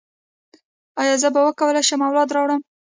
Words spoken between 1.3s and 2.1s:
به وکولی شم